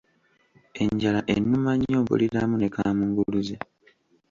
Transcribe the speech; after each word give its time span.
Enjala 0.83 1.21
ennuma 1.35 1.71
nnyo 1.75 1.97
mpuliramu 2.03 2.55
ne 2.57 2.67
kamunguluze. 2.75 3.55